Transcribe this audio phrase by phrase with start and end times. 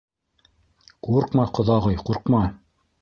[1.07, 2.41] —Ҡурҡма, ҡоҙағый, ҡурҡма.